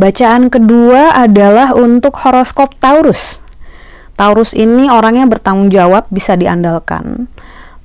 [0.00, 3.44] Bacaan kedua adalah untuk horoskop Taurus.
[4.16, 7.28] Taurus ini orangnya bertanggung jawab, bisa diandalkan.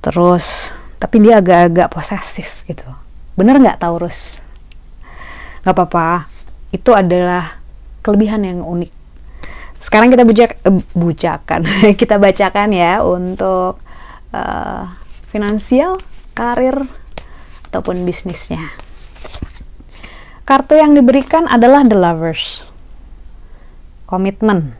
[0.00, 2.88] Terus, tapi dia agak-agak posesif gitu.
[3.36, 4.40] Bener nggak Taurus?
[5.60, 6.24] Gak apa-apa,
[6.72, 7.60] itu adalah
[8.00, 9.05] kelebihan yang unik.
[9.86, 11.62] Sekarang kita bujak, eh, bujakan,
[12.00, 13.78] kita bacakan ya untuk
[14.34, 14.82] uh,
[15.30, 16.02] finansial,
[16.34, 16.74] karir,
[17.70, 18.74] ataupun bisnisnya.
[20.42, 22.66] Kartu yang diberikan adalah The Lovers.
[24.10, 24.74] Komitmen.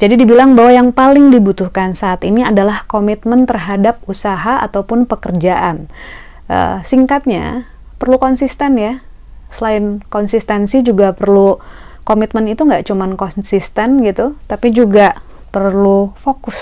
[0.00, 5.92] Jadi dibilang bahwa yang paling dibutuhkan saat ini adalah komitmen terhadap usaha ataupun pekerjaan.
[6.48, 7.68] Uh, singkatnya,
[8.00, 9.04] perlu konsisten ya.
[9.52, 11.60] Selain konsistensi juga perlu
[12.10, 15.14] komitmen itu nggak cuma konsisten gitu, tapi juga
[15.54, 16.58] perlu fokus.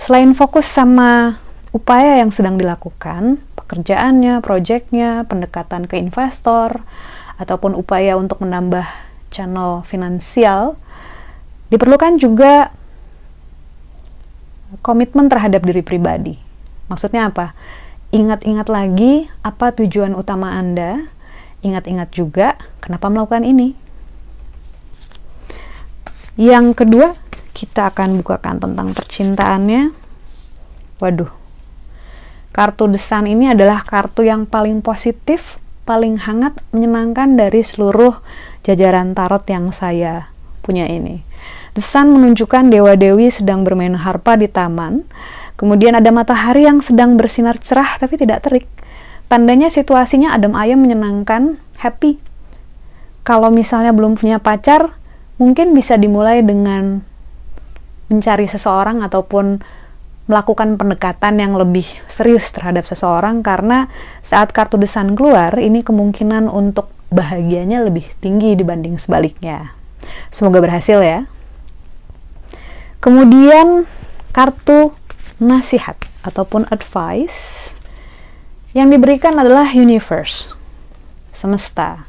[0.00, 1.36] Selain fokus sama
[1.76, 6.80] upaya yang sedang dilakukan, pekerjaannya, proyeknya, pendekatan ke investor,
[7.36, 8.88] ataupun upaya untuk menambah
[9.28, 10.80] channel finansial,
[11.68, 12.72] diperlukan juga
[14.80, 16.40] komitmen terhadap diri pribadi.
[16.88, 17.52] Maksudnya apa?
[18.08, 20.96] Ingat-ingat lagi apa tujuan utama Anda,
[21.60, 23.76] ingat-ingat juga kenapa melakukan ini.
[26.38, 27.18] Yang kedua,
[27.50, 29.90] kita akan bukakan tentang percintaannya.
[31.02, 31.30] Waduh,
[32.58, 38.18] Kartu desan ini adalah kartu yang paling positif, paling hangat, menyenangkan dari seluruh
[38.66, 41.22] jajaran tarot yang saya punya ini.
[41.78, 45.06] Desan menunjukkan dewa-dewi sedang bermain harpa di taman.
[45.54, 48.66] Kemudian ada matahari yang sedang bersinar cerah tapi tidak terik.
[49.30, 52.18] Tandanya situasinya adem ayem menyenangkan, happy.
[53.22, 54.98] Kalau misalnya belum punya pacar,
[55.38, 57.02] mungkin bisa dimulai dengan
[58.10, 59.62] mencari seseorang ataupun
[60.28, 63.88] melakukan pendekatan yang lebih serius terhadap seseorang karena
[64.20, 69.72] saat kartu desan keluar ini kemungkinan untuk bahagianya lebih tinggi dibanding sebaliknya.
[70.28, 71.24] Semoga berhasil ya.
[73.00, 73.88] Kemudian
[74.36, 74.92] kartu
[75.40, 75.96] nasihat
[76.26, 77.72] ataupun advice
[78.76, 80.52] yang diberikan adalah universe,
[81.32, 82.07] semesta.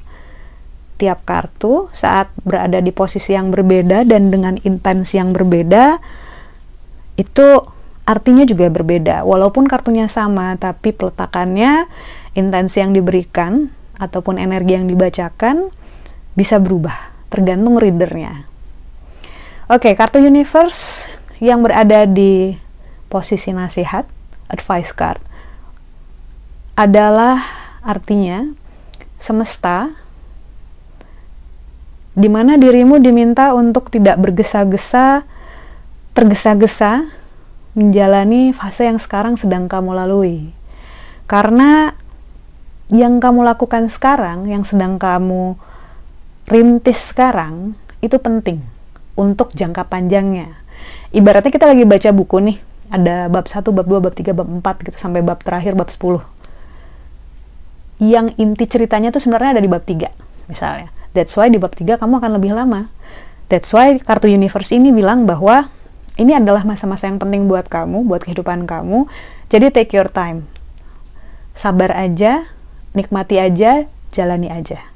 [1.00, 6.04] Tiap kartu saat berada di posisi yang berbeda dan dengan intensi yang berbeda
[7.16, 7.48] itu
[8.04, 9.24] artinya juga berbeda.
[9.24, 11.88] Walaupun kartunya sama, tapi peletakannya,
[12.36, 15.70] intensi yang diberikan, ataupun energi yang dibacakan
[16.34, 16.96] bisa berubah,
[17.28, 18.48] tergantung readernya.
[19.70, 21.06] Oke, kartu universe
[21.44, 22.56] yang berada di
[23.12, 24.08] posisi nasihat,
[24.50, 25.22] advice card,
[26.80, 27.44] adalah
[27.84, 28.56] artinya
[29.20, 29.94] semesta
[32.20, 35.24] di mana dirimu diminta untuk tidak bergesa-gesa,
[36.12, 37.08] tergesa-gesa
[37.80, 40.52] menjalani fase yang sekarang sedang kamu lalui.
[41.32, 41.96] Karena
[42.92, 45.56] yang kamu lakukan sekarang, yang sedang kamu
[46.52, 48.68] rintis sekarang, itu penting
[49.16, 50.60] untuk jangka panjangnya.
[51.16, 52.58] Ibaratnya kita lagi baca buku nih,
[52.92, 56.20] ada bab 1, bab 2, bab 3, bab 4 gitu sampai bab terakhir bab 10.
[58.04, 60.12] Yang inti ceritanya tuh sebenarnya ada di bab 3
[60.52, 60.99] misalnya.
[61.20, 62.88] That's why di bab 3 kamu akan lebih lama.
[63.52, 65.68] That's why kartu universe ini bilang bahwa
[66.16, 69.12] ini adalah masa-masa yang penting buat kamu, buat kehidupan kamu.
[69.52, 70.48] Jadi take your time.
[71.52, 72.48] Sabar aja,
[72.96, 74.89] nikmati aja, jalani aja.